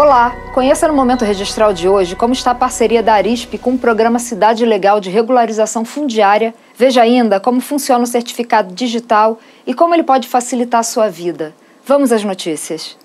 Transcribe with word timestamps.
Olá, 0.00 0.34
conheça 0.54 0.88
no 0.88 0.94
Momento 0.94 1.26
Registral 1.26 1.74
de 1.74 1.86
hoje 1.86 2.16
como 2.16 2.32
está 2.32 2.52
a 2.52 2.54
parceria 2.54 3.02
da 3.02 3.12
Arisp 3.12 3.58
com 3.58 3.74
o 3.74 3.78
programa 3.78 4.18
Cidade 4.18 4.64
Legal 4.64 4.98
de 4.98 5.10
Regularização 5.10 5.84
Fundiária. 5.84 6.54
Veja 6.74 7.02
ainda 7.02 7.38
como 7.38 7.60
funciona 7.60 8.02
o 8.02 8.06
certificado 8.06 8.74
digital 8.74 9.38
e 9.66 9.74
como 9.74 9.94
ele 9.94 10.02
pode 10.02 10.26
facilitar 10.26 10.80
a 10.80 10.84
sua 10.84 11.10
vida. 11.10 11.52
Vamos 11.84 12.12
às 12.12 12.24
notícias. 12.24 12.96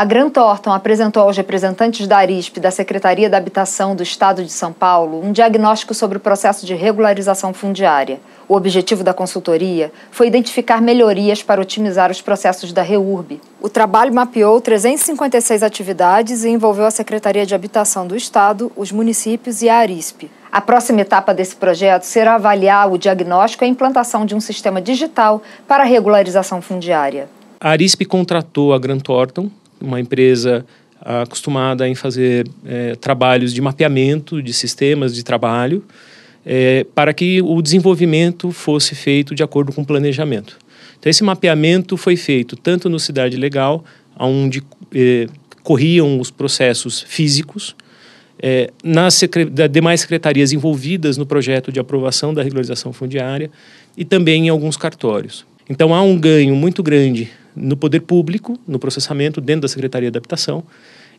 A 0.00 0.04
Grant 0.06 0.32
Thornton 0.32 0.72
apresentou 0.72 1.24
aos 1.24 1.36
representantes 1.36 2.06
da 2.06 2.16
Arisp 2.16 2.56
da 2.56 2.70
Secretaria 2.70 3.28
da 3.28 3.36
Habitação 3.36 3.94
do 3.94 4.02
Estado 4.02 4.42
de 4.42 4.50
São 4.50 4.72
Paulo 4.72 5.22
um 5.22 5.30
diagnóstico 5.30 5.92
sobre 5.92 6.16
o 6.16 6.20
processo 6.20 6.64
de 6.64 6.74
regularização 6.74 7.52
fundiária. 7.52 8.18
O 8.48 8.56
objetivo 8.56 9.04
da 9.04 9.12
consultoria 9.12 9.92
foi 10.10 10.26
identificar 10.26 10.80
melhorias 10.80 11.42
para 11.42 11.60
otimizar 11.60 12.10
os 12.10 12.22
processos 12.22 12.72
da 12.72 12.80
REURB. 12.80 13.42
O 13.60 13.68
trabalho 13.68 14.14
mapeou 14.14 14.58
356 14.58 15.62
atividades 15.62 16.44
e 16.44 16.48
envolveu 16.48 16.86
a 16.86 16.90
Secretaria 16.90 17.44
de 17.44 17.54
Habitação 17.54 18.06
do 18.06 18.16
Estado, 18.16 18.72
os 18.74 18.90
municípios 18.90 19.60
e 19.60 19.68
a 19.68 19.76
Arisp. 19.76 20.30
A 20.50 20.62
próxima 20.62 21.02
etapa 21.02 21.34
desse 21.34 21.56
projeto 21.56 22.04
será 22.04 22.36
avaliar 22.36 22.90
o 22.90 22.96
diagnóstico 22.96 23.64
e 23.64 23.66
a 23.66 23.68
implantação 23.68 24.24
de 24.24 24.34
um 24.34 24.40
sistema 24.40 24.80
digital 24.80 25.42
para 25.68 25.84
regularização 25.84 26.62
fundiária. 26.62 27.28
A 27.60 27.72
Arisp 27.72 28.02
contratou 28.06 28.72
a 28.72 28.78
Grant 28.78 29.02
Thornton, 29.02 29.50
uma 29.80 30.00
empresa 30.00 30.64
acostumada 31.00 31.88
em 31.88 31.94
fazer 31.94 32.46
é, 32.64 32.94
trabalhos 32.96 33.54
de 33.54 33.60
mapeamento 33.60 34.42
de 34.42 34.52
sistemas 34.52 35.14
de 35.14 35.22
trabalho 35.22 35.82
é, 36.44 36.86
para 36.94 37.12
que 37.12 37.40
o 37.42 37.60
desenvolvimento 37.62 38.50
fosse 38.50 38.94
feito 38.94 39.34
de 39.34 39.42
acordo 39.42 39.72
com 39.72 39.82
o 39.82 39.86
planejamento. 39.86 40.58
Então, 40.98 41.08
esse 41.08 41.24
mapeamento 41.24 41.96
foi 41.96 42.16
feito 42.16 42.56
tanto 42.56 42.88
no 42.88 42.98
Cidade 42.98 43.36
Legal, 43.36 43.84
onde 44.18 44.62
é, 44.94 45.26
corriam 45.62 46.20
os 46.20 46.30
processos 46.30 47.02
físicos, 47.02 47.74
é, 48.42 48.70
nas 48.82 49.14
secre 49.14 49.44
demais 49.68 50.00
secretarias 50.00 50.52
envolvidas 50.52 51.16
no 51.18 51.26
projeto 51.26 51.70
de 51.70 51.78
aprovação 51.78 52.32
da 52.32 52.42
regularização 52.42 52.92
fundiária 52.92 53.50
e 53.96 54.04
também 54.04 54.46
em 54.46 54.48
alguns 54.48 54.76
cartórios. 54.76 55.44
Então, 55.68 55.94
há 55.94 56.02
um 56.02 56.18
ganho 56.18 56.56
muito 56.56 56.82
grande 56.82 57.30
no 57.60 57.76
poder 57.76 58.00
público, 58.00 58.58
no 58.66 58.78
processamento 58.78 59.40
dentro 59.40 59.62
da 59.62 59.68
Secretaria 59.68 60.10
de 60.10 60.18
Habitação, 60.18 60.64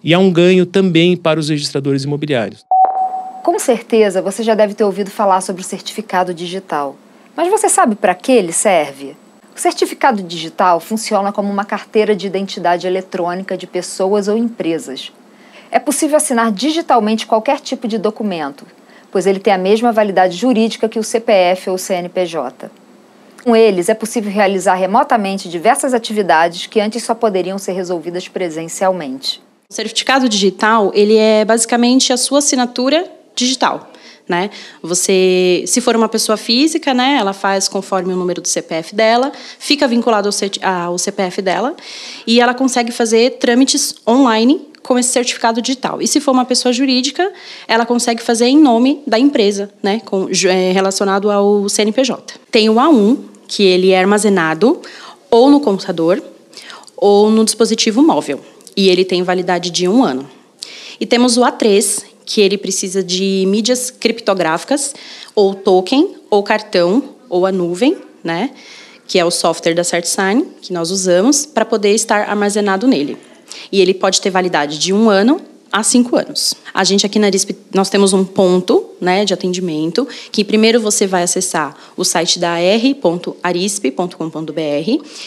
e 0.03 0.13
há 0.13 0.19
um 0.19 0.31
ganho 0.31 0.65
também 0.65 1.15
para 1.15 1.39
os 1.39 1.49
registradores 1.49 2.03
imobiliários. 2.03 2.65
Com 3.43 3.57
certeza 3.59 4.21
você 4.21 4.43
já 4.43 4.55
deve 4.55 4.73
ter 4.73 4.83
ouvido 4.83 5.09
falar 5.09 5.41
sobre 5.41 5.61
o 5.61 5.65
certificado 5.65 6.33
digital. 6.33 6.95
Mas 7.35 7.49
você 7.49 7.69
sabe 7.69 7.95
para 7.95 8.13
que 8.13 8.31
ele 8.31 8.51
serve? 8.51 9.15
O 9.55 9.59
certificado 9.59 10.23
digital 10.23 10.79
funciona 10.79 11.31
como 11.31 11.51
uma 11.51 11.65
carteira 11.65 12.15
de 12.15 12.27
identidade 12.27 12.87
eletrônica 12.87 13.57
de 13.57 13.67
pessoas 13.67 14.27
ou 14.27 14.37
empresas. 14.37 15.11
É 15.69 15.79
possível 15.79 16.17
assinar 16.17 16.51
digitalmente 16.51 17.25
qualquer 17.25 17.59
tipo 17.59 17.87
de 17.87 17.97
documento, 17.97 18.65
pois 19.11 19.25
ele 19.25 19.39
tem 19.39 19.53
a 19.53 19.57
mesma 19.57 19.91
validade 19.91 20.37
jurídica 20.37 20.89
que 20.89 20.99
o 20.99 21.03
CPF 21.03 21.69
ou 21.69 21.75
o 21.75 21.79
CNPJ. 21.79 22.69
Com 23.43 23.55
eles, 23.55 23.89
é 23.89 23.93
possível 23.93 24.31
realizar 24.31 24.75
remotamente 24.75 25.49
diversas 25.49 25.93
atividades 25.93 26.67
que 26.67 26.79
antes 26.79 27.03
só 27.03 27.15
poderiam 27.15 27.57
ser 27.57 27.71
resolvidas 27.71 28.27
presencialmente. 28.27 29.41
O 29.69 29.73
certificado 29.73 30.29
digital, 30.29 30.91
ele 30.93 31.15
é 31.15 31.43
basicamente 31.43 32.13
a 32.13 32.17
sua 32.17 32.39
assinatura 32.39 33.09
digital. 33.35 33.89
Né? 34.29 34.49
Você, 34.81 35.63
se 35.65 35.81
for 35.81 35.95
uma 35.95 36.07
pessoa 36.07 36.37
física, 36.37 36.93
né, 36.93 37.17
ela 37.19 37.33
faz 37.33 37.67
conforme 37.67 38.13
o 38.13 38.15
número 38.15 38.41
do 38.41 38.47
CPF 38.47 38.95
dela, 38.95 39.31
fica 39.57 39.87
vinculado 39.87 40.29
ao 40.61 40.97
CPF 40.97 41.41
dela 41.41 41.75
e 42.25 42.39
ela 42.39 42.53
consegue 42.53 42.91
fazer 42.91 43.39
trâmites 43.39 43.95
online 44.07 44.67
com 44.83 44.97
esse 44.97 45.09
certificado 45.09 45.61
digital. 45.61 46.01
E 46.01 46.07
se 46.07 46.19
for 46.19 46.31
uma 46.31 46.45
pessoa 46.45 46.71
jurídica, 46.71 47.31
ela 47.67 47.85
consegue 47.85 48.21
fazer 48.21 48.45
em 48.45 48.57
nome 48.57 49.01
da 49.05 49.17
empresa, 49.17 49.69
né, 49.81 50.01
com, 50.05 50.27
é, 50.45 50.71
relacionado 50.71 51.29
ao 51.29 51.67
CNPJ. 51.67 52.35
Tem 52.49 52.69
o 52.69 52.75
A1, 52.75 53.30
que 53.51 53.63
ele 53.63 53.91
é 53.91 53.99
armazenado 53.99 54.81
ou 55.29 55.49
no 55.49 55.59
computador 55.59 56.23
ou 56.95 57.29
no 57.29 57.43
dispositivo 57.43 58.01
móvel 58.01 58.39
e 58.77 58.87
ele 58.87 59.03
tem 59.03 59.23
validade 59.23 59.69
de 59.69 59.89
um 59.89 60.05
ano. 60.05 60.27
E 60.97 61.05
temos 61.05 61.35
o 61.35 61.41
A3, 61.41 62.03
que 62.25 62.39
ele 62.39 62.57
precisa 62.57 63.03
de 63.03 63.43
mídias 63.47 63.91
criptográficas, 63.91 64.95
ou 65.35 65.53
token, 65.53 66.15
ou 66.29 66.41
cartão, 66.41 67.03
ou 67.27 67.45
a 67.45 67.51
nuvem, 67.51 67.97
né? 68.23 68.51
que 69.05 69.19
é 69.19 69.25
o 69.25 69.31
software 69.31 69.73
da 69.73 69.83
CertSign, 69.83 70.45
que 70.61 70.71
nós 70.71 70.89
usamos, 70.89 71.45
para 71.45 71.65
poder 71.65 71.93
estar 71.93 72.29
armazenado 72.29 72.87
nele. 72.87 73.17
E 73.69 73.81
ele 73.81 73.93
pode 73.93 74.21
ter 74.21 74.29
validade 74.29 74.77
de 74.77 74.93
um 74.93 75.09
ano 75.09 75.41
a 75.71 75.83
cinco 75.83 76.15
anos. 76.15 76.53
A 76.73 76.83
gente 76.83 77.05
aqui 77.05 77.17
na 77.17 77.29
RISP, 77.29 77.55
nós 77.73 77.89
temos 77.89 78.11
um 78.13 78.25
ponto 78.25 78.89
né, 78.99 79.23
de 79.23 79.33
atendimento, 79.33 80.07
que 80.31 80.43
primeiro 80.43 80.81
você 80.81 81.07
vai 81.07 81.23
acessar 81.23 81.75
o 81.95 82.03
site 82.03 82.37
da 82.39 82.59
r.arisp.com.br 82.59 83.01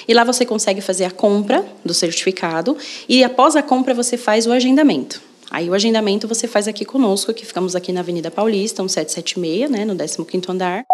e 0.07 0.15
lá 0.15 0.25
você 0.25 0.45
consegue 0.45 0.81
fazer 0.81 1.05
a 1.05 1.11
compra 1.11 1.65
do 1.85 1.95
certificado 1.95 2.77
e 3.09 3.25
após 3.25 3.57
a 3.57 3.63
compra 3.63 3.95
você 3.95 4.17
faz 4.17 4.47
o 4.47 4.53
agendamento. 4.53 5.21
Aí 5.51 5.71
o 5.71 5.75
agendamento 5.75 6.27
você 6.27 6.49
faz 6.49 6.67
aqui 6.67 6.85
conosco, 6.85 7.33
que 7.33 7.47
ficamos 7.47 7.77
aqui 7.77 7.93
na 7.93 8.01
Avenida 8.01 8.31
Paulista, 8.31 8.83
1776, 8.83 9.71
né, 9.71 9.85
no 9.85 9.95
15º 9.95 10.51
andar. 10.51 10.85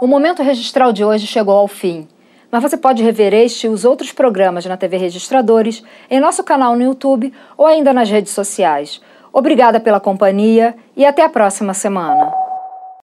O 0.00 0.06
momento 0.06 0.42
registral 0.42 0.92
de 0.92 1.04
hoje 1.04 1.26
chegou 1.26 1.54
ao 1.54 1.68
fim. 1.68 2.06
Mas 2.50 2.62
você 2.62 2.76
pode 2.76 3.02
rever 3.02 3.34
este 3.34 3.66
e 3.66 3.70
os 3.70 3.84
outros 3.84 4.12
programas 4.12 4.64
na 4.64 4.76
TV 4.76 4.96
Registradores, 4.96 5.82
em 6.10 6.20
nosso 6.20 6.42
canal 6.42 6.74
no 6.76 6.82
YouTube 6.82 7.32
ou 7.56 7.66
ainda 7.66 7.92
nas 7.92 8.08
redes 8.08 8.32
sociais. 8.32 9.00
Obrigada 9.32 9.78
pela 9.78 10.00
companhia 10.00 10.74
e 10.96 11.04
até 11.04 11.22
a 11.22 11.28
próxima 11.28 11.74
semana. 11.74 12.37